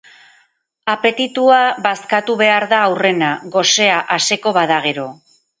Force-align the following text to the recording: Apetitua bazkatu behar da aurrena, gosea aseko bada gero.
Apetitua 0.93 1.59
bazkatu 1.83 2.37
behar 2.41 2.67
da 2.73 2.81
aurrena, 2.89 3.29
gosea 3.59 4.03
aseko 4.19 4.59
bada 4.61 4.85
gero. 4.89 5.09